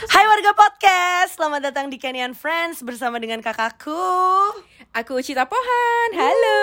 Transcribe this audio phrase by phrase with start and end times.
[0.00, 3.92] Hai warga podcast, selamat datang di Kenyan Friends bersama dengan kakakku.
[4.96, 6.60] Aku Cita Pohan, halo.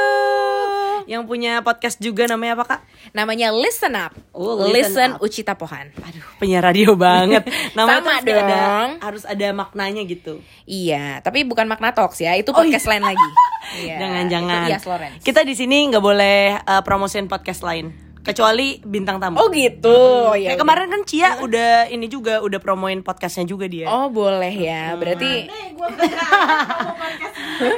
[1.05, 2.81] Yang punya podcast juga namanya apa kak?
[3.13, 4.17] Namanya Listen Up.
[4.33, 5.21] Oh, Listen, Listen Up.
[5.21, 5.93] Ucita Pohan.
[5.93, 7.45] Aduh, penyiar radio banget.
[7.77, 8.89] Namanya Sama mesti ada, dong.
[9.05, 10.41] harus ada maknanya gitu.
[10.65, 13.21] Iya, tapi bukan Magna Talks ya, itu Oh, podcast lain lagi.
[13.67, 14.63] Iya, Jangan-jangan.
[14.71, 14.79] Iya,
[15.19, 19.35] Kita di sini nggak boleh uh, promosiin podcast lain Kecuali bintang tamu.
[19.37, 19.97] Oh gitu,
[20.33, 20.59] ya Kayak udah.
[20.59, 23.87] kemarin kan Cia udah ini juga Udah promoin podcastnya juga dia.
[23.87, 25.47] Oh boleh ya, berarti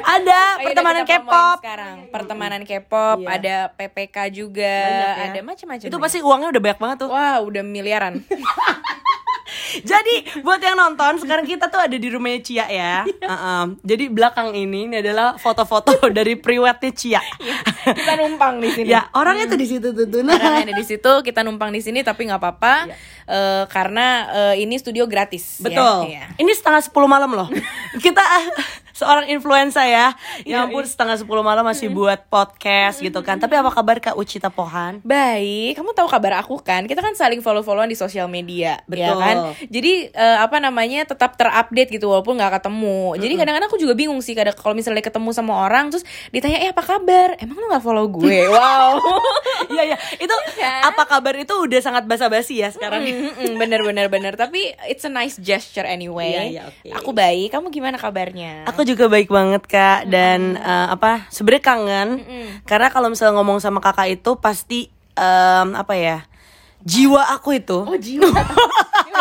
[0.10, 1.58] Ada Ayo pertemanan deh kita promoin K-pop.
[1.60, 1.96] sekarang.
[2.10, 3.28] Pertemanan K-pop, Iya.
[3.32, 5.26] ada PPK juga, Banyak ya.
[5.26, 6.02] ada macam-macam Itu deh.
[6.02, 7.10] pasti uangnya udah banyak banget tuh.
[7.10, 8.14] Wah udah miliaran
[9.84, 12.96] Jadi buat yang nonton sekarang kita tuh ada di rumahnya Cia ya.
[13.06, 13.78] Uh-uh.
[13.86, 17.22] Jadi belakang ini ini adalah foto-foto dari priwetnya Cia.
[17.84, 20.06] Kita numpang di sini ya orangnya tuh di situ tuh.
[20.24, 20.36] Nah.
[20.40, 22.90] Orang ada di situ, kita numpang di sini tapi nggak apa-apa
[23.30, 25.62] eh, karena eh, ini studio gratis.
[25.62, 25.70] ya.
[25.70, 25.98] Betul.
[26.14, 26.26] Iya.
[26.40, 27.50] Ini setengah 10 malam loh.
[28.06, 28.46] kita ah,
[29.00, 30.12] seorang influencer ya.
[30.44, 33.40] Ya ampun setengah 10 malam masih buat podcast gitu kan.
[33.40, 35.00] Tapi apa kabar Kak Ucita Pohan?
[35.08, 36.84] Baik, kamu tahu kabar aku kan?
[36.84, 39.20] Kita kan saling follow-followan di sosial media, ya Betul.
[39.24, 39.36] kan?
[39.68, 43.20] Jadi eh, apa namanya tetap terupdate gitu walaupun nggak ketemu.
[43.20, 46.72] Jadi kadang-kadang aku juga bingung sih kadang kalau misalnya ketemu sama orang terus ditanya eh
[46.72, 47.36] apa kabar?
[47.44, 48.48] Emang lu nggak follow gue?
[48.56, 48.96] wow.
[49.70, 49.98] Iya iya.
[50.18, 50.82] Itu kan?
[50.90, 53.06] apa kabar itu udah sangat basa-basi ya sekarang.
[53.06, 56.34] Mm-mm, bener bener bener tapi it's a nice gesture anyway.
[56.34, 56.90] Iya, iya, oke.
[56.98, 58.66] Aku baik, kamu gimana kabarnya?
[58.66, 62.10] Aku juga baik banget kak dan eh, apa sebenarnya kangen
[62.66, 66.18] karena kalau misalnya ngomong sama kakak itu pasti em, apa ya
[66.82, 68.30] jiwa aku itu Oh jiwa.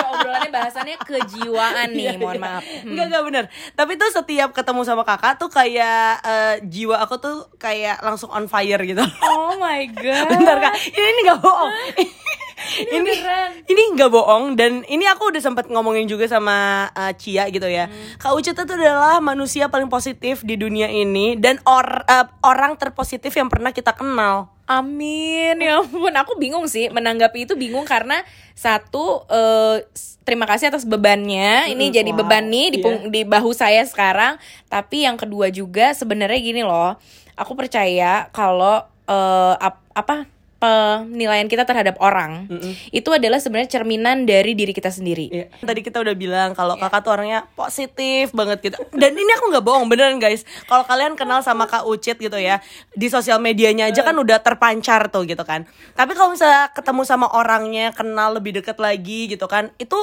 [0.08, 2.64] Obrolannya bahasannya kejiwaan nih, mohon maaf.
[2.64, 2.90] Hmm.
[2.90, 7.36] Enggak enggak bener Tapi tuh setiap ketemu sama kakak tuh kayak eh, Jiwa aku tuh
[7.54, 10.26] kayak langsung on fire gitu Oh my god.
[10.28, 11.70] Bentar kak Ini, ini gak bohong
[12.68, 13.50] Ini beneran.
[13.64, 16.56] ini nggak bohong dan ini aku udah sempat ngomongin juga sama
[16.90, 17.88] eh, Cia gitu ya.
[18.16, 23.32] Kak Ucut itu adalah manusia paling positif di dunia ini dan or- eh, orang terpositif
[23.32, 24.52] yang pernah kita kenal.
[24.64, 28.20] Amin ya ampun aku bingung sih menanggapi itu bingung karena
[28.52, 33.00] satu eh, s- terima kasih atas bebannya ini Mm, jadi wow, beban nih di, iya.
[33.08, 34.36] di bahu saya sekarang
[34.66, 37.00] tapi yang kedua juga sebenarnya gini loh
[37.32, 38.76] aku percaya kalau
[39.08, 40.28] eh, ap- apa
[40.58, 42.50] penilaian kita terhadap orang
[42.90, 45.46] itu adalah sebenarnya cerminan dari diri kita sendiri Iya.
[45.62, 48.76] Tadi kita udah bilang kalau kakak tuh orangnya positif banget gitu.
[48.96, 50.42] Dan ini aku nggak bohong beneran guys.
[50.66, 52.58] Kalau kalian kenal sama Kak Ucit gitu ya
[52.96, 55.68] di sosial medianya aja kan udah terpancar tuh gitu kan.
[55.94, 59.96] Tapi kalau misalnya ketemu sama orangnya, kenal lebih deket lagi gitu kan, itu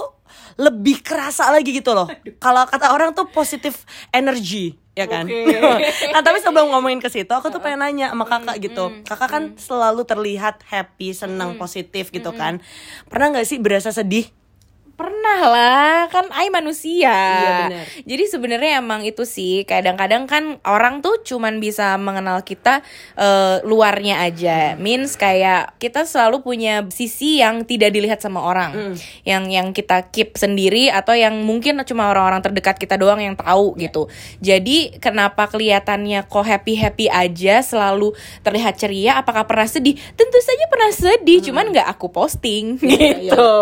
[0.56, 2.08] lebih kerasa lagi gitu loh.
[2.40, 3.84] Kalau kata orang tuh positif
[4.14, 5.28] energy ya kan.
[6.16, 8.96] nah tapi sebelum ngomongin ke situ, aku tuh pengen nanya sama kakak gitu.
[9.04, 12.64] Kakak kan selalu terlihat happy, senang, positif gitu kan.
[13.12, 14.32] Pernah nggak sih berasa sedih?
[14.96, 17.12] Pernah lah, kan ai manusia.
[17.12, 17.86] Iya, benar.
[18.08, 22.80] Jadi sebenarnya emang itu sih kadang-kadang kan orang tuh cuman bisa mengenal kita
[23.20, 24.80] eh, luarnya aja.
[24.80, 28.96] Means kayak kita selalu punya sisi yang tidak dilihat sama orang.
[29.28, 33.76] Yang yang kita keep sendiri atau yang mungkin cuma orang-orang terdekat kita doang yang tahu
[33.76, 34.08] gitu.
[34.40, 38.16] Jadi kenapa kelihatannya kok happy-happy aja, selalu
[38.48, 40.00] terlihat ceria, apakah pernah sedih?
[40.16, 43.54] Tentu saja pernah sedih, cuman nggak aku posting Iya, gitu.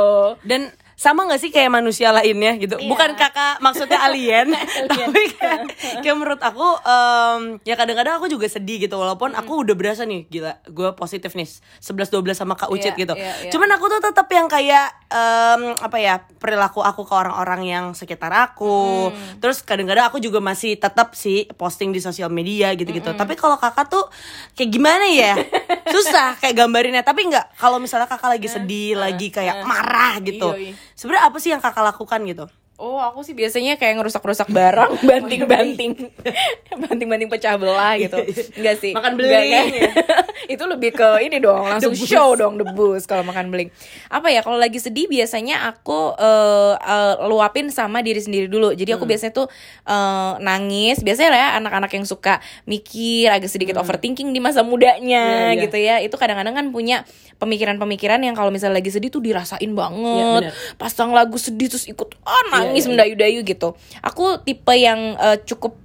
[0.46, 2.78] Dan sama gak sih kayak manusia lainnya gitu?
[2.78, 2.86] Iya.
[2.86, 4.54] Bukan kakak maksudnya alien.
[4.90, 5.60] Tapi kayak,
[6.06, 8.96] kayak menurut aku em, Ya kadang-kadang aku juga sedih gitu.
[8.96, 11.50] Walaupun aku udah berasa nih Gila gue positif nih
[11.82, 13.14] 11-12 sama Kak Ucit Iya, gitu.
[13.18, 13.52] iya, iya.
[13.52, 18.30] Cuman aku tuh tetap yang kayak em, Apa ya Perilaku aku ke orang-orang yang sekitar
[18.32, 19.10] aku.
[19.10, 19.42] Hmm.
[19.42, 23.12] Terus kadang-kadang aku juga masih tetap sih Posting di sosial media gitu-gitu.
[23.18, 24.06] Tapi kalau kakak tuh
[24.54, 25.34] Kayak gimana ya?
[25.94, 27.02] Susah kayak gambarinnya.
[27.02, 30.76] Tapi nggak Kalau misalnya kakak lagi sedih Lagi kayak marah gitu Iya, iya.
[30.94, 36.10] Sebenarnya apa sih yang kakak lakukan gitu Oh, aku sih biasanya kayak ngerusak-rusak barang, banting-banting.
[36.84, 38.18] Banting-banting pecah belah gitu.
[38.58, 38.98] Enggak sih.
[38.98, 39.66] Makan beling, kan?
[40.58, 42.10] Itu lebih ke ini dong, langsung Debus.
[42.10, 43.70] show dong debus kalau makan beling.
[44.10, 48.74] Apa ya, kalau lagi sedih biasanya aku eh, eh, luapin sama diri sendiri dulu.
[48.74, 49.00] Jadi Hmm.
[49.00, 49.48] aku biasanya tuh
[49.88, 51.00] eh, nangis.
[51.06, 54.68] Biasanya lah ya anak-anak yang suka mikir, agak sedikit overthinking di masa Hmm.
[54.68, 55.24] Iya, mudanya
[55.54, 55.62] iya.
[55.62, 55.96] gitu ya.
[56.02, 57.06] Itu kadang-kadang kan punya
[57.44, 60.48] pemikiran-pemikiran yang kalau misalnya lagi sedih tuh dirasain banget.
[60.48, 60.54] bener.
[60.80, 62.90] Pasang lagu sedih terus ikut ah nangis Iya, iya.
[62.96, 63.76] mendayu-dayu gitu.
[64.00, 65.83] Aku tipe yang eh, cukup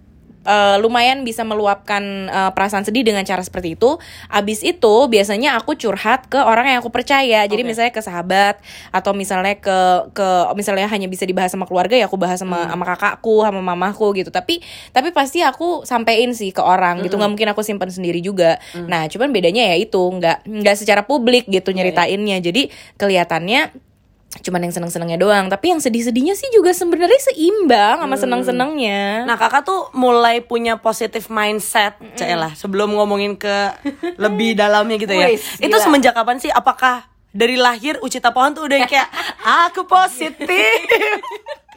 [0.48, 4.00] eh, lumayan bisa meluapkan eh, perasaan sedih dengan cara seperti itu.
[4.32, 7.44] Abis itu biasanya aku curhat ke orang yang aku percaya.
[7.44, 8.56] Jadi misalnya ke sahabat
[8.88, 9.78] atau misalnya ke
[10.16, 12.72] ke misalnya hanya bisa dibahas sama keluarga ya aku bahas sama Hmm.
[12.72, 14.32] sama kakakku, sama mamaku gitu.
[14.32, 17.14] Tapi tapi pasti aku sampein sih ke orang gitu.
[17.14, 17.28] Hmm.
[17.28, 18.56] nggak mungkin aku simpan sendiri juga.
[18.74, 22.38] Nah, cuman bedanya ya itu nggak nggak secara publik gitu Iya, nyeritainnya.
[22.40, 23.87] Jadi kelihatannya
[24.28, 25.48] cuman yang seneng-senengnya doang.
[25.48, 29.24] Tapi yang sedih-sedihnya sih juga sebenarnya seimbang sama seneng-senengnya.
[29.24, 33.72] Nah kakak tuh mulai punya positive mindset Cailah sebelum ngomongin ke
[34.20, 35.28] lebih dalamnya gitu ya.
[35.32, 35.80] Wis, Itu gila.
[35.80, 36.52] semenjak kapan sih?
[36.52, 39.08] Apakah dari lahir Ucita Pohon tuh udah kayak
[39.68, 40.48] Aku positif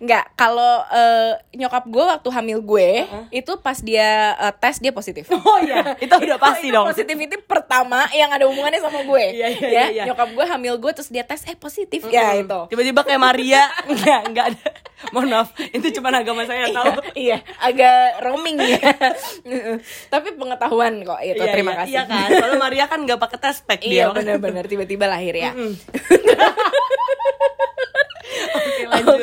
[0.00, 2.90] Nggak, kalau eh, nyokap gue waktu hamil gue
[3.32, 5.28] itu pas dia eh, tes dia positif.
[5.32, 9.24] Oh iya Itu udah pasti itu dong Positivity pertama yang ada hubungannya sama gue.
[9.36, 10.04] Iya, iya, ya, iya, iya.
[10.10, 12.60] nyokap gue hamil gue terus dia tes eh positif ya itu.
[12.72, 14.66] Tiba-tiba kayak Maria Enggak, enggak ada
[15.12, 18.80] Mohon maaf Itu cuma agama saya yang tahu iya, agak roaming ya.
[20.12, 21.42] Tapi pengetahuan kok itu.
[21.42, 21.92] Iya, terima iya, kasih.
[21.92, 25.52] Iya kan Soalnya Maria kan gak pakai tes pack Iya dia benar-benar tiba-tiba lahir ya.
[25.52, 25.76] Oke
[26.26, 26.36] Oke,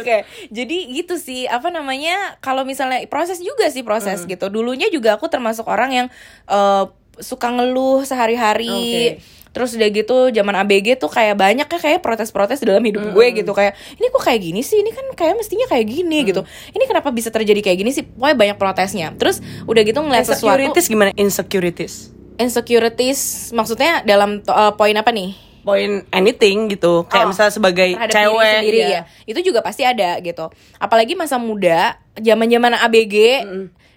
[0.11, 1.47] lanjut jadi gitu sih.
[1.47, 2.35] Apa namanya?
[2.39, 3.89] Kalau misalnya proses juga sih Hmm.
[3.93, 4.45] proses gitu.
[4.47, 6.07] Dulunya juga aku termasuk orang yang
[6.47, 6.83] eh,
[7.17, 9.15] suka ngeluh sehari-hari.
[9.17, 9.41] Oke.
[9.53, 13.53] Terus udah gitu zaman ABG tuh kayak banyak ya kayak protes-protes dalam hidup gue gitu
[13.53, 16.41] kayak ini kok kayak gini sih ini kan kayak mestinya kayak gini gitu
[16.73, 20.57] ini kenapa bisa terjadi kayak gini sih pokoknya banyak protesnya terus udah gitu ngeliat sesuatu
[20.57, 21.09] Insecurities gimana?
[21.13, 21.93] Insecurities
[22.41, 23.19] insecurities
[23.53, 27.07] maksudnya dalam uh, poin apa nih Poin anything gitu.
[27.07, 28.87] Kayak Oh, misalnya sebagai cewek diri sendiri iya.
[28.91, 29.01] ya.
[29.23, 30.51] Itu juga pasti ada gitu.
[30.77, 33.15] Apalagi masa muda zaman zaman ABG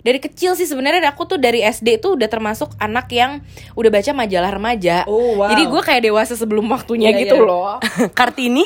[0.07, 3.43] dari kecil sih sebenarnya aku tuh dari SD tuh udah termasuk anak yang
[3.75, 5.03] udah baca majalah remaja.
[5.11, 5.51] Oh, wow.
[5.51, 7.43] jadi gue kayak dewasa sebelum waktunya Iya, gitu iya.
[7.43, 7.83] loh.
[8.19, 8.63] Kartini?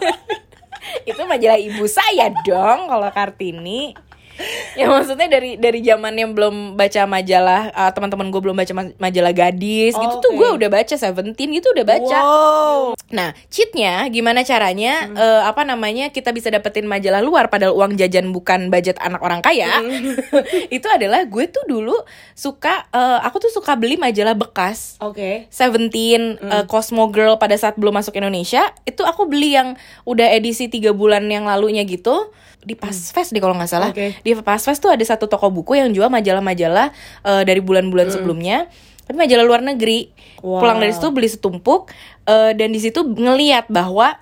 [1.10, 3.92] Itu majalah ibu saya dong kalau kartini
[4.78, 8.96] ya maksudnya dari dari zaman yang belum baca majalah uh, teman-teman gue belum baca ma-
[9.00, 14.08] majalah gadis gitu Oh, tuh gue udah baca Seventeen gitu udah baca Wow Nah, cheatnya
[14.08, 15.06] gimana caranya?
[15.06, 15.14] Hmm.
[15.14, 19.38] eh, apa namanya kita bisa dapetin majalah luar padahal uang jajan bukan budget anak orang
[19.38, 19.70] kaya?
[19.70, 20.18] Hmm.
[20.76, 21.94] itu adalah gue tuh dulu
[22.34, 24.98] suka, eh, aku tuh suka beli majalah bekas.
[24.98, 26.50] Oke Seventeen, Hmm.
[26.52, 30.90] eh, Cosmo Girl pada saat belum masuk Indonesia itu aku beli yang udah edisi tiga
[30.90, 34.10] bulan yang lalunya gitu di Pasfest deh kalau nggak salah Hmm.
[34.24, 36.90] Di Pasfest tuh ada satu toko buku yang jual majalah-majalah
[37.22, 38.66] eh, dari bulan-bulan sebelumnya.
[39.04, 40.10] Tapi majalah luar negeri.
[40.44, 40.60] Wow.
[40.60, 41.88] pulang dari situ beli setumpuk
[42.28, 44.20] eh, dan di situ ngeliat bahwa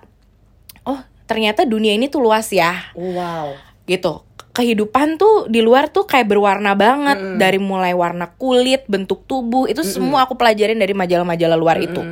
[0.87, 2.91] oh ternyata dunia ini tuh luas ya.
[2.99, 3.55] Wow.
[3.87, 4.27] Gitu.
[4.53, 7.39] Kehidupan tuh di luar tuh kayak berwarna banget.
[7.39, 12.03] Dari mulai warna kulit bentuk tubuh itu semua aku pelajarin dari majalah-majalah luar itu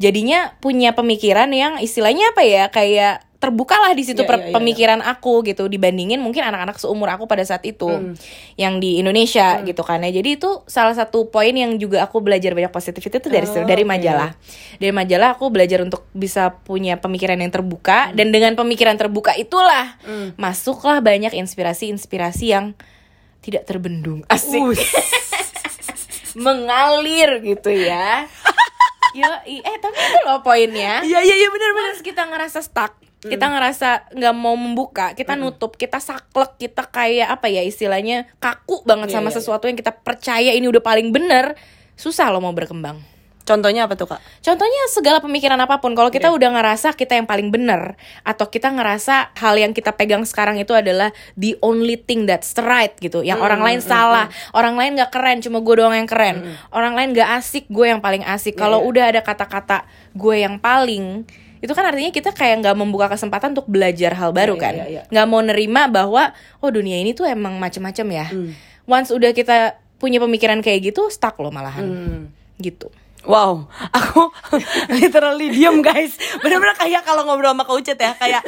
[0.00, 4.52] jadinya punya pemikiran yang istilahnya apa ya kayak terbukalah di situ per- iya, iya.
[4.52, 8.12] pemikiran aku gitu dibandingin mungkin anak-anak seumur aku pada saat itu Hmm.
[8.56, 10.04] yang di Indonesia gitu kan.
[10.04, 13.64] Ya jadi itu salah satu poin yang juga aku belajar banyak positivity itu dari Oh,
[13.64, 14.36] dari majalah.
[14.76, 19.96] Dari majalah aku belajar untuk bisa punya pemikiran yang terbuka dan dengan pemikiran terbuka itulah
[20.36, 22.76] masuklah banyak inspirasi-inspirasi yang
[23.40, 24.20] tidak terbendung.
[24.28, 24.60] Asik.
[26.36, 28.28] Mengalir gitu ya
[29.16, 31.02] Yo, eh tapi itu loh poinnya.
[31.02, 35.76] Iya iya iya benar benar kita ngerasa stuck kita ngerasa nggak mau membuka kita nutup
[35.76, 39.92] kita saklek kita kayak apa ya istilahnya kaku banget Iya, sama iya, sesuatu yang kita
[39.92, 41.52] percaya ini udah paling bener
[42.00, 42.96] susah loh mau berkembang
[43.50, 44.22] Contohnya apa tuh kak?
[44.46, 48.70] Contohnya segala pemikiran apa pun Kalau kita udah ngerasa kita yang paling bener Atau kita
[48.70, 53.42] ngerasa hal yang kita pegang sekarang itu adalah The only thing that's right gitu Yang
[53.42, 57.42] orang lain salah Orang lain gak keren Cuma gue doang yang keren Orang lain gak
[57.42, 58.54] asik Gue yang paling asik.
[58.54, 59.82] Kalau udah ada kata-kata
[60.14, 61.26] Gue yang paling
[61.60, 64.74] itu kan artinya kita kayak nggak membuka kesempatan untuk belajar hal baru Iya, kan?
[64.80, 65.02] iya, iya.
[65.12, 66.32] nggak mau nerima bahwa
[66.64, 68.26] oh dunia ini tuh emang macem-macem ya.
[68.88, 71.84] Once udah kita punya pemikiran kayak gitu stuck loh malahan.
[71.84, 72.20] Hmm.
[72.56, 72.88] gitu
[73.22, 74.32] Wow, aku
[74.96, 76.14] literally diem guys.
[76.38, 78.40] Bener-bener kayak kalau ngobrol sama Kak Ucet ya, kayak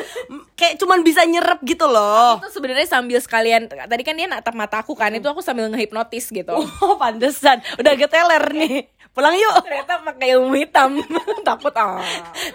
[0.54, 2.38] kayak cuman bisa nyerap gitu loh.
[2.38, 6.26] itu sebenarnya sambil sekalian tadi kan dia natap mata aku kan itu aku sambil ngehipnotis
[6.26, 7.60] gitu Oh, pantesan.
[7.76, 8.88] Udah agak teler nih.
[9.12, 9.60] Pulang yuk.
[9.60, 10.96] ternyata pakai ilmu hitam
[11.44, 12.00] takut ah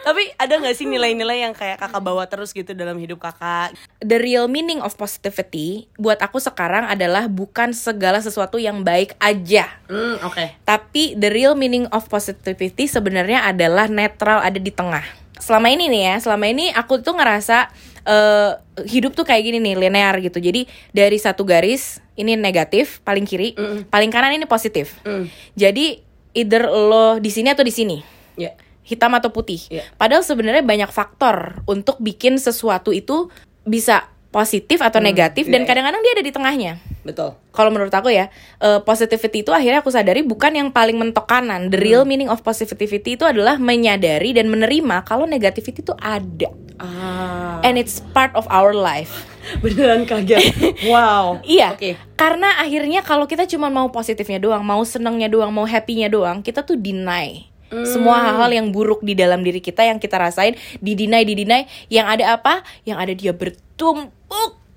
[0.01, 3.77] Tapi ada nggak sih nilai-nilai yang kayak kakak bawa terus gitu dalam hidup kakak?
[3.99, 9.69] the real meaning of positivity buat aku sekarang adalah bukan segala sesuatu yang baik aja
[9.85, 10.57] Hmm, oke.
[10.63, 15.03] tapi the real meaning of positivity sebenarnya adalah netral ada di tengah
[15.37, 17.69] selama ini nih ya selama ini aku tuh ngerasa
[18.03, 18.51] eh,
[18.89, 23.53] hidup tuh kayak gini nih linear gitu jadi dari satu garis ini negatif paling kiri
[23.87, 25.29] paling kanan ini positif Mm.
[25.53, 26.01] jadi
[26.33, 27.97] either lo di sini atau di sini
[28.37, 28.53] Ya.
[28.85, 29.57] hitam atau putih.
[29.67, 29.81] Iya.
[29.97, 33.27] Padahal sebenarnya banyak faktor untuk bikin sesuatu itu
[33.65, 35.69] bisa positif atau negatif dan iya, iya.
[35.71, 36.73] kadang-kadang dia ada di tengahnya.
[37.07, 37.39] Betul.
[37.55, 38.27] Kalau menurut aku ya,
[38.59, 41.71] eh, positivity itu akhirnya aku sadari bukan yang paling mentok kanan.
[41.71, 46.51] The real meaning of positivity itu adalah menyadari dan menerima kalau negativity itu ada.
[46.77, 47.63] Ah.
[47.63, 49.25] And it's part of our life.
[49.63, 50.53] Beneran kaget.
[50.91, 51.39] Wow.
[51.47, 51.95] Iya, Oke.
[52.19, 56.67] karena akhirnya kalau kita cuma mau positifnya doang, mau senengnya doang, mau happy-nya doang, kita
[56.67, 61.67] tuh deny Semua hal-hal yang buruk di dalam diri kita yang kita rasain didinai didinai,
[61.91, 62.63] yang ada apa?
[62.87, 64.16] Yang ada dia bertumpuk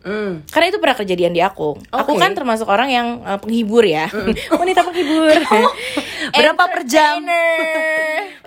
[0.01, 0.49] Hmm.
[0.49, 1.77] karena itu pernah kejadian di aku.
[1.93, 2.21] Aku Oke.
[2.25, 4.09] kan termasuk orang yang uh, penghibur ya,
[4.61, 5.37] wanita penghibur.
[6.41, 7.21] Berapa per jam?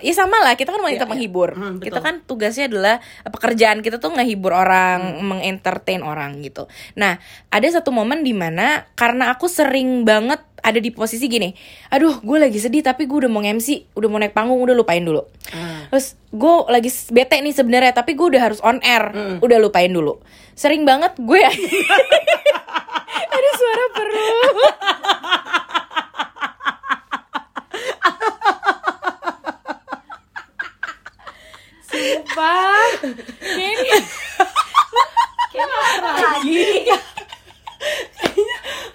[0.02, 1.54] Ya sama lah, kita kan wanita penghibur.
[1.54, 2.06] Hmm, kita betul.
[2.10, 6.66] kan tugasnya adalah uh, pekerjaan kita tuh ngehibur orang, mengentertain orang gitu.
[6.98, 7.22] Nah,
[7.54, 11.52] ada satu momen di mana karena aku sering banget ada di posisi gini,
[11.92, 15.04] aduh gue lagi sedih tapi gue udah mau MC, udah mau naik panggung, udah lupain
[15.04, 15.20] dulu.
[15.52, 15.83] Ah.
[15.94, 20.18] Terus gue lagi bete nih sebenarnya, tapi gue udah harus on air, udah lupain dulu.
[20.58, 21.38] Sering banget gue
[23.38, 24.74] ada suara perut.
[31.86, 32.86] Sumpah.
[33.54, 33.94] Ini
[35.54, 35.68] kayak
[36.02, 36.90] lagi.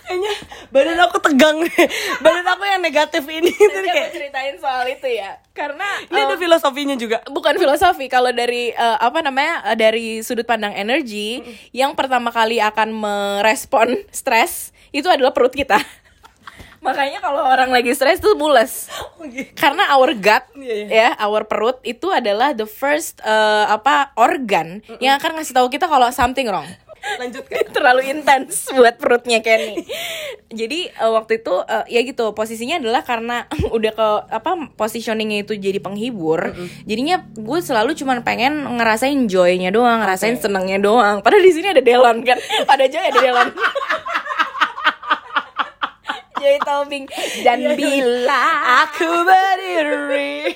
[0.03, 0.33] Kayaknya
[0.69, 1.57] badan aku tegang.
[2.23, 3.51] Badan aku yang negatif ini.
[3.53, 5.41] Jadi kayak ceritain soal itu ya.
[5.53, 7.21] Karena ini ada eh, filosofinya juga.
[7.29, 8.05] bukan filosofi.
[8.07, 11.41] Kalau dari eh, apa namanya eh, dari sudut pandang energi
[11.73, 15.77] yang pertama kali akan merespon stres itu adalah perut kita.
[16.85, 18.87] Makanya kalau orang lagi stres tuh mules.
[19.59, 25.19] Karena our gut Iya, ya our perut itu adalah the first eh, apa organ yang
[25.19, 26.67] akan ngasih tahu kita kalau something wrong
[27.19, 27.63] Lanjut kan.
[27.75, 29.83] terlalu intens buat perutnya Kenny.
[30.51, 33.45] Jadi eh, waktu itu eh, ya gitu posisinya adalah karena
[33.77, 36.53] udah ke apa positioningnya itu jadi penghibur.
[36.85, 41.21] Jadinya gue selalu cuman pengen ngerasain joynya doang, ngerasain senengnya doang.
[41.25, 42.37] Padahal di sini ada Delon kan,
[42.69, 43.49] pada joy ada Delon.
[46.39, 47.03] Joy Tobing
[47.43, 48.43] dan bila
[48.87, 50.55] Aku berdiri.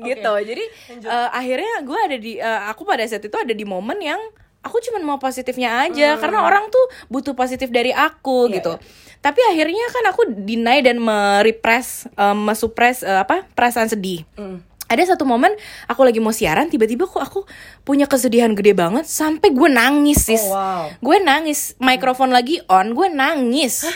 [0.00, 0.64] gitu jadi
[0.96, 4.18] eh, akhirnya gue ada di eh, aku pada saat itu ada di momen yang
[4.60, 8.72] aku cuman mau positifnya aja karena orang tuh butuh positif dari aku Iya, gitu.
[9.18, 14.24] tapi akhirnya kan aku deny dan merepress eh, mesuppress eh, apa perasaan sedih.
[14.34, 14.60] Hmm.
[14.84, 15.54] ada satu momen
[15.86, 17.40] aku lagi mau siaran tiba-tiba kok aku
[17.80, 20.42] punya kesedihan gede banget sampai gue nangis sis.
[20.42, 20.90] Oh, wow.
[20.90, 23.86] gue nangis mikrofon lagi on gue nangis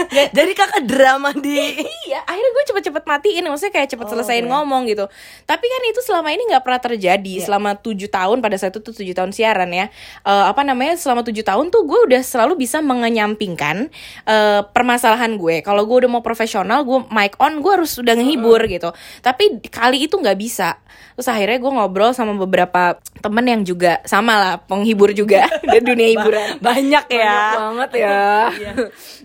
[0.36, 2.20] Jadi kakak drama di iya.
[2.24, 5.06] Akhirnya gue cepet-cepet matiin maksudnya kayak cepet selesaiin ngomong gitu.
[5.44, 7.34] Tapi kan itu selama ini nggak pernah terjadi.
[7.42, 9.88] Selama tujuh tahun pada saat itu tuh tujuh tahun siaran ya.
[10.24, 13.88] Eh, apa namanya selama tujuh tahun tuh gue udah selalu bisa mengenyampingkan
[14.28, 15.64] eh, permasalahan gue.
[15.64, 18.90] Kalau gue udah mau profesional gue mic on gue harus udah ngehibur gitu.
[19.24, 20.78] Tapi kali itu nggak bisa.
[21.12, 25.44] Terus akhirnya gue ngobrol sama beberapa temen yang juga sama lah penghibur juga.
[25.68, 26.58] Dari dunia hiburan.
[26.58, 27.32] Banyak ya.
[27.32, 28.20] banyak banget ya.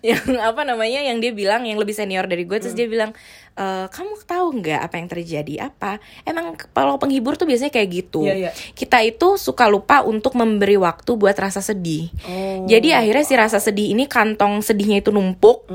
[0.04, 3.12] Yang apa namanya yang dia bilang yang lebih senior dari gue terus dia bilang
[3.58, 5.54] "Eh, kamu tahu nggak apa yang terjadi?
[5.74, 5.98] Apa?
[6.22, 8.22] Emang kalau penghibur tuh biasanya kayak gitu.
[8.30, 8.52] Iya, iya.
[8.54, 12.14] kita itu suka lupa untuk memberi waktu buat rasa sedih.
[12.28, 12.70] Oh.
[12.70, 15.66] jadi akhirnya si rasa sedih ini kantong sedihnya itu numpuk.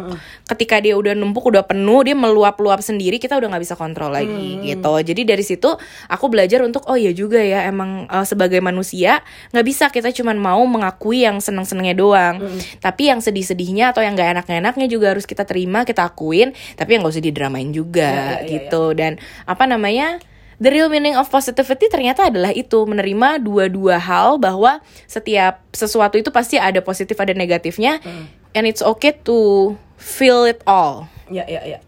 [0.47, 4.63] Ketika dia udah numpuk udah penuh dia meluap-luap sendiri kita udah nggak bisa kontrol lagi
[4.63, 4.95] gitu.
[5.03, 5.75] Jadi dari situ
[6.07, 10.39] aku belajar untuk oh iya juga ya emang eh, sebagai manusia nggak bisa kita cuman
[10.39, 12.37] mau mengakui yang seneng-senengnya doang.
[12.79, 16.55] Tapi yang sedih-sedihnya atau yang gak enak-enaknya juga harus kita terima kita akuin.
[16.77, 20.21] Tapi yang gak usah didramain juga Ya, ya, ya, gitu dan apa namanya
[20.63, 26.31] The real meaning of positivity ternyata adalah itu menerima dua-dua hal bahwa setiap sesuatu itu
[26.31, 27.99] pasti ada positif ada negatifnya
[28.53, 31.83] and it's okay to feel it all Ya ya ya.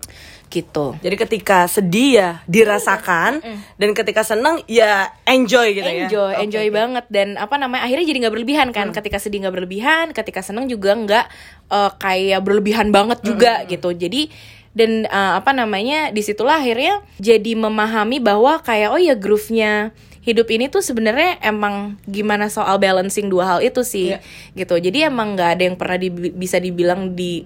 [0.51, 0.95] gitu.
[0.99, 3.43] Jadi ketika sedih ya dirasakan
[3.75, 6.07] dan ketika senang ya enjoy gitu ya.
[6.07, 6.71] enjoy Oke, enjoy oke.
[6.71, 6.79] Hmm.
[6.79, 10.67] banget dan apa namanya akhirnya jadi nggak berlebihan kan ketika sedih nggak berlebihan ketika seneng
[10.67, 11.27] juga nggak
[11.71, 14.31] eh, kayak berlebihan banget juga gitu jadi
[14.75, 20.49] dan eh, apa namanya di situlah akhirnya jadi memahami bahwa kayak oh ya groove-nya hidup
[20.49, 24.19] ini tuh sebenarnya emang gimana soal balancing dua hal itu sih Iya.
[24.57, 27.45] gitu jadi emang nggak ada yang pernah di- bisa dibilang di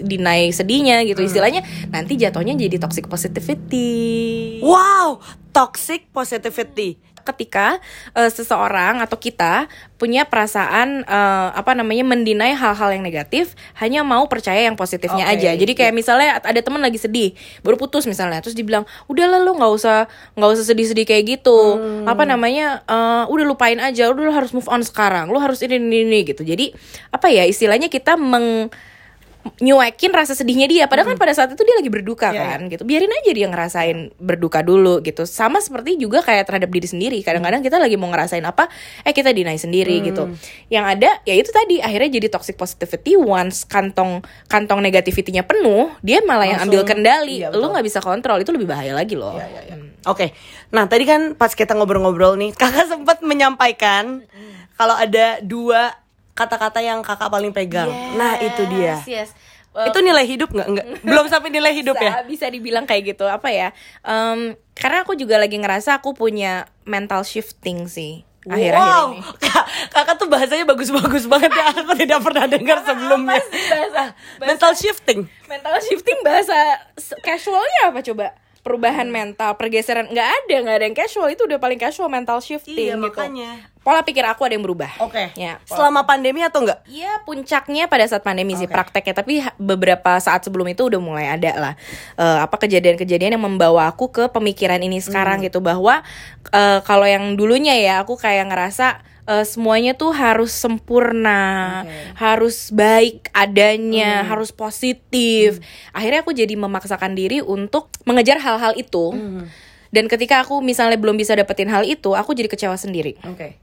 [0.00, 1.28] dinai sedihnya gitu Hmm.
[1.28, 6.96] istilahnya nanti jatuhnya jadi toxic positivity Wow, toxic positivity.
[7.24, 7.80] Ketika
[8.12, 9.66] eh, seseorang atau kita
[9.96, 15.34] punya perasaan eh, apa namanya mendinai hal-hal yang negatif hanya mau percaya yang positifnya Oke,
[15.40, 15.50] aja.
[15.56, 17.32] Jadi kayak misalnya ada teman lagi sedih
[17.64, 21.80] baru putus misalnya terus dibilang udah lah lu nggak usah nggak usah sedih-sedih kayak gitu.
[22.04, 25.80] Apa namanya eh, udah lupain aja udah lu harus move on sekarang lu harus ini
[25.80, 26.44] ini, ini gitu.
[26.44, 26.70] Jadi
[27.08, 28.68] apa ya istilahnya kita meng
[29.60, 30.84] nyuekin rasa sedihnya dia.
[30.88, 32.82] Padahal kan pada saat itu dia lagi berduka Iya, kan gitu.
[32.82, 35.28] Biarin aja dia ngerasain berduka dulu gitu.
[35.28, 37.18] Sama seperti juga kayak terhadap diri sendiri.
[37.20, 38.66] Kadang-kadang kita lagi mau ngerasain apa
[39.04, 40.32] eh kita deny sendiri gitu.
[40.72, 43.14] Yang ada ya itu tadi akhirnya jadi toxic positivity.
[43.14, 47.36] Once kantong kantong negativity-nya penuh dia malah yang ambil Langsung, kendali.
[47.44, 49.36] iya, lu nggak bisa kontrol itu lebih bahaya lagi loh.
[49.38, 49.76] Ya, ya, ya.
[50.04, 50.36] Oke,
[50.68, 54.20] nah tadi kan pas kita ngobrol-ngobrol nih, kakak sempat menyampaikan
[54.76, 55.96] kalau ada dua
[56.34, 57.88] kata-kata yang kakak paling pegang.
[58.14, 58.98] nah itu dia.
[59.00, 59.30] Yes, yes.
[59.74, 63.26] itu nilai hidup nggak nggak belum sampai nilai hidup bisa, ya bisa dibilang kayak gitu
[63.26, 66.52] apa ya Em, karena aku juga lagi ngerasa aku punya
[66.84, 71.64] mental shifting sih akhir-akhir wow, ini Kak- kakak tuh bahasanya bagus-bagus banget ya.
[71.74, 73.40] Aku tidak pernah dengar sebelumnya.
[73.40, 75.20] Sih bahasa- Mental shifting.
[75.44, 76.54] mental shifting bahasa
[77.18, 81.76] casualnya apa coba perubahan mental pergeseran nggak ada nggak ada yang casual itu udah paling
[81.76, 83.68] casual mental shifting Iya, gitu makanya.
[83.78, 85.28] pola pikir aku ada yang berubah Oke.
[85.34, 86.80] ya pola- Selama pandemi atau enggak?
[86.86, 88.72] Iya puncaknya pada saat pandemi sih Oke.
[88.72, 91.74] prakteknya tapi beberapa saat sebelum itu udah mulai ada lah
[92.16, 96.00] eh, apa kejadian-kejadian yang membawa aku ke pemikiran ini sekarang gitu bahwa
[96.48, 101.92] eh, kalau yang dulunya ya aku kayak ngerasa eh, semuanya tuh harus sempurna Oke.
[102.20, 105.60] harus baik adanya harus positif.
[105.90, 109.16] Akhirnya aku jadi memaksakan diri untuk mengejar hal-hal itu.
[109.94, 113.14] Dan ketika aku misalnya belum bisa dapetin hal itu aku jadi kecewa sendiri.
[113.30, 113.62] Oke.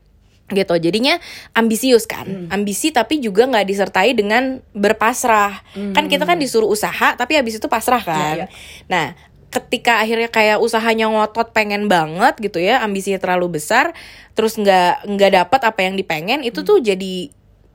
[0.51, 0.75] gitu.
[0.75, 1.15] Jadinya
[1.55, 2.51] ambisius kan.
[2.51, 5.63] Ambisi tapi juga nggak disertai dengan berpasrah.
[5.95, 8.35] Kan kita kan disuruh usaha tapi habis itu pasrah kan.
[8.35, 8.47] Iya, iya.
[8.91, 9.15] nah
[9.51, 13.91] ketika akhirnya kayak usahanya ngotot pengen banget gitu ya ambisinya terlalu besar
[14.31, 17.27] terus nggak nggak dapat apa yang dipengen itu tuh jadi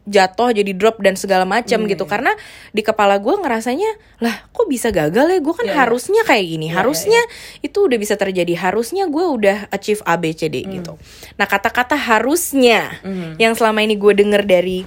[0.06, 2.06] jatuh jadi drop dan segala macam gitu.
[2.06, 2.30] Karena
[2.70, 5.38] di kepala gue ngerasanya lah kok bisa gagal ya?
[5.42, 5.78] Gue kan Iya, iya.
[5.82, 6.66] harusnya kayak gini.
[6.70, 7.20] Iya, harusnya
[7.60, 8.54] itu udah bisa terjadi.
[8.54, 10.94] Harusnya gue udah achieve A B C D gitu.
[11.36, 13.02] Nah kata-kata harusnya
[13.36, 14.86] yang selama ini gue denger dari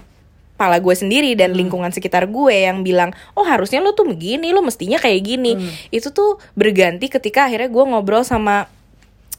[0.59, 4.59] kepala gue sendiri dan lingkungan sekitar gue yang bilang oh harusnya lo tuh begini lo
[4.59, 5.55] mestinya kayak gini.
[5.87, 8.67] Itu tuh berganti ketika akhirnya gue ngobrol sama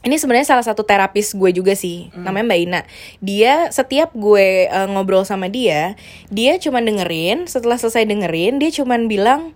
[0.01, 2.81] ini sebenarnya salah satu terapis gue juga sih namanya Mbak Ina.
[3.21, 5.93] Dia setiap gue eh, ngobrol sama dia
[6.33, 9.53] dia cuman dengerin setelah selesai dengerin dia cuman bilang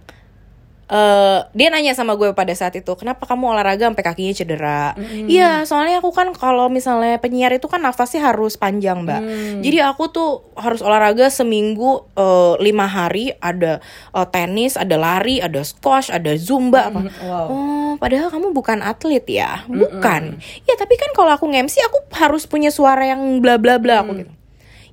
[0.85, 4.93] eh dia nanya sama gue pada saat itu kenapa kamu olahraga sampai kakinya cedera?
[5.25, 9.21] Iya soalnya aku kan kalau misalnya penyiar itu kan nafasnya harus panjang mbak.
[9.65, 13.81] Jadi aku tuh harus olahraga seminggu eh, lima hari ada
[14.13, 17.01] eh, tenis ada lari ada squash ada zumba apa.
[17.25, 17.45] Wow.
[17.49, 19.65] oh padahal kamu bukan atlet ya?
[19.65, 20.37] Bukan.
[20.69, 24.21] Ya tapi kan kalau aku nge-MC aku harus punya suara yang bla bla bla aku
[24.21, 24.33] gitu.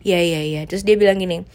[0.03, 0.61] Iya iya iya.
[0.67, 1.47] Terus dia bilang gini,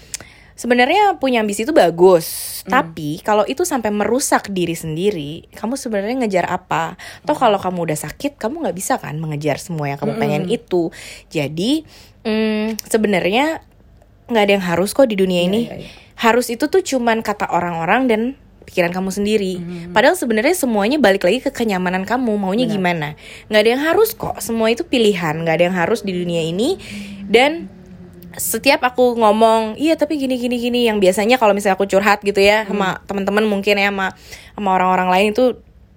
[0.57, 6.45] sebenarnya punya ambisi itu bagus, tapi kalau itu sampai merusak diri sendiri, kamu sebenarnya ngejar
[6.49, 6.97] apa?
[7.23, 10.89] Toh kalau kamu udah sakit, kamu nggak bisa kan mengejar semua yang kamu pengen itu.
[11.29, 11.85] Jadi
[12.25, 13.61] mm, sebenarnya
[14.27, 15.69] nggak ada yang harus kok di dunia ini.
[15.69, 15.89] iya, iya.
[16.17, 18.21] Harus itu tuh cuman kata orang-orang dan
[18.67, 19.53] pikiran kamu sendiri.
[19.95, 23.15] Padahal sebenarnya semuanya balik lagi ke kenyamanan kamu maunya gimana.
[23.47, 24.43] Nggak ada yang harus kok.
[24.43, 25.39] Semua itu pilihan.
[25.39, 26.75] Nggak ada yang harus di dunia ini.
[27.29, 27.71] Dan
[28.37, 32.37] setiap aku ngomong iya tapi gini gini gini yang biasanya kalau misalnya aku curhat gitu
[32.37, 34.13] ya sama teman-teman mungkin ya sama
[34.53, 35.45] sama orang-orang lain itu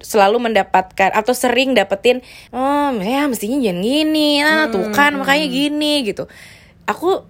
[0.01, 2.25] selalu mendapatkan atau sering dapetin
[2.57, 6.25] oh ya mestinya jangan gini ah tuh kan makanya gini gitu.
[6.89, 7.29] Aku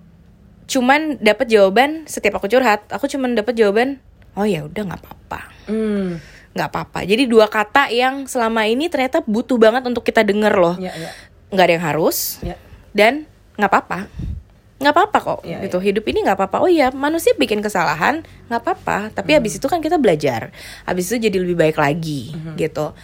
[0.70, 3.98] cuman dapat jawaban setiap aku curhat aku cuman dapat jawaban
[4.38, 5.40] oh ya udah nggak apa-apa.
[5.66, 6.22] Hmm.
[6.54, 7.02] nggak apa-apa.
[7.06, 10.74] Jadi dua kata yang selama ini ternyata butuh banget untuk kita denger loh.
[10.78, 11.10] Ya, ya.
[11.50, 12.54] nggak ada yang harus Ya.
[12.94, 13.26] dan
[13.58, 13.98] nggak apa-apa
[14.80, 15.40] nggak apa-apa kok.
[15.44, 15.78] Iya, gitu.
[15.78, 16.56] hidup ini nggak apa-apa.
[16.64, 19.12] Oh iya manusia bikin kesalahan nggak apa-apa.
[19.12, 20.50] Tapi habis itu kan kita belajar.
[20.88, 22.96] Habis itu jadi lebih baik lagi gitu.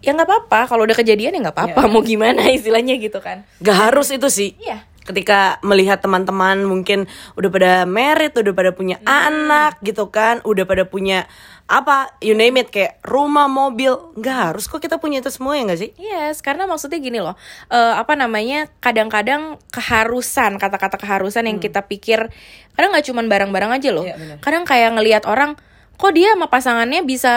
[0.00, 0.72] Ya nggak apa-apa.
[0.72, 1.84] Kalau udah kejadian ya nggak apa-apa.
[1.92, 3.44] Mau gimana istilahnya gitu kan.
[3.60, 4.56] Gak harus itu sih.
[4.56, 4.88] iya.
[5.00, 10.86] Ketika melihat teman-teman mungkin udah pada merit, udah pada punya anak gitu kan, udah pada
[10.86, 11.26] punya
[11.70, 15.62] apa, you name it kayak rumah, mobil, nggak harus kok kita punya itu semua ya
[15.62, 15.90] nggak sih?
[16.02, 17.38] Yes, karena maksudnya gini loh,
[17.70, 18.66] eh, apa namanya?
[18.82, 22.26] Kadang-kadang keharusan, kata-kata keharusan yang kita pikir,
[22.74, 24.02] kadang nggak cuman barang-barang aja loh.
[24.02, 24.36] Iya, benar.
[24.42, 25.54] kadang kayak ngelihat orang,
[25.94, 27.34] kok dia sama pasangannya bisa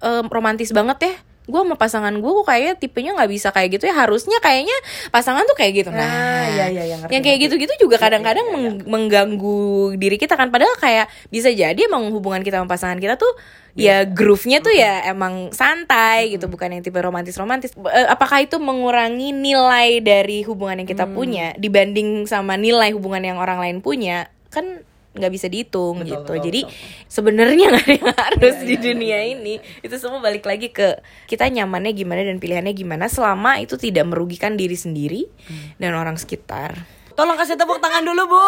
[0.00, 1.14] eh, romantis banget ya?
[1.46, 3.94] Gue sama pasangan gue kok kayaknya tipenya nggak bisa kayak gitu ya.
[3.94, 4.74] Harusnya kayaknya
[5.08, 5.90] pasangan tuh kayak gitu.
[5.90, 9.58] Nah, Ah, iya, iya, iya, ngerti, yang kayak gitu-gitu juga kadang-kadang meng- mengganggu
[9.94, 10.50] diri kita kan.
[10.50, 13.30] Padahal kayak bisa jadi emang hubungan kita sama pasangan kita tuh
[13.76, 17.76] ya groove-nya tuh ya emang santai gitu bukan yang tipe romantis-romantis.
[17.76, 23.36] Eh, apakah itu mengurangi nilai dari hubungan yang kita punya dibanding sama nilai hubungan yang
[23.36, 24.26] orang lain punya?
[24.48, 24.80] Kan
[25.16, 26.60] nggak bisa dihitung Betul, gitu betul, jadi.
[26.62, 26.72] Iya,
[27.06, 31.90] sebenarnya nggak ada yang harus di dunia ini itu semua balik lagi ke kita nyamannya
[31.90, 35.72] gimana dan pilihannya gimana selama itu tidak merugikan diri sendiri Hmm.
[35.76, 36.76] dan orang sekitar
[37.12, 38.44] Tolong kasih tepuk tangan dulu bu.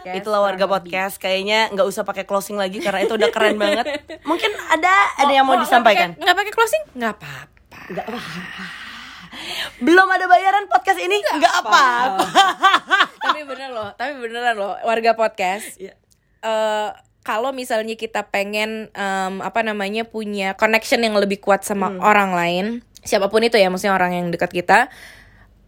[0.00, 1.20] Yes, Itulah warga podcast.
[1.20, 3.84] Kayaknya nggak usah pakai closing lagi karena itu udah keren banget.
[4.24, 6.08] Mungkin ada ada yang mau Oh, nggak disampaikan.
[6.16, 8.64] nggak pakai closing nggak apa-apa Nggak apa-apa.
[9.78, 11.86] Belum ada bayaran podcast ini nggak apa-apa.
[13.20, 15.94] tapi bener loh tapi beneran loh warga podcast Iya.
[16.40, 16.88] eh
[17.20, 22.00] kalau misalnya kita pengen em, apa namanya punya connection yang lebih kuat sama Hmm.
[22.00, 22.64] orang lain
[23.00, 24.88] siapa pun itu ya maksudnya orang yang dekat kita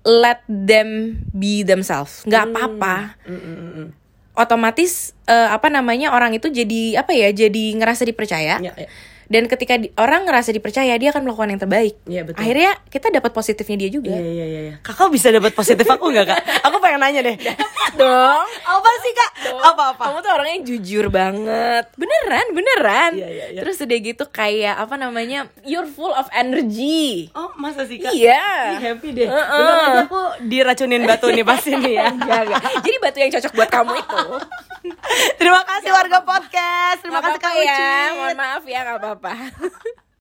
[0.02, 0.88] let them
[1.30, 3.86] be themselves nggak apa-apa Mm, mm, mm,
[4.34, 8.88] otomatis eh, apa namanya orang itu jadi apa ya jadi ngerasa dipercaya Iya, iya.
[9.32, 12.36] Dan ketika di- orang ngerasa dipercaya dia akan melakukan yang terbaik Iya, betul.
[12.36, 14.60] akhirnya kita dapat positifnya dia juga Iya iya iya.
[14.62, 14.74] iya.
[14.78, 16.38] Kakak bisa dapat positif aku nggak kak?
[16.62, 17.36] Aku pengen nanya deh.
[17.94, 19.30] dong Apa sih kak?
[19.54, 20.02] Apa apa?
[20.02, 23.60] kamu tuh orangnya jujur banget beneran beneran Iya, iya, iya.
[23.60, 28.12] terus udah gitu kayak apa namanya you're full of energy Oh masa sih kak?
[28.12, 29.26] iya Ih, happy deh.
[29.26, 32.06] Bentar lagi aku diracunin batu nih pasti nih ya.
[32.84, 34.20] Jadi batu yang cocok buat kamu itu
[35.38, 36.98] Terima kasih warga podcast.
[37.00, 39.34] Terima Nggak kasih kak ya mohon maaf ya nggak apa-apa 吧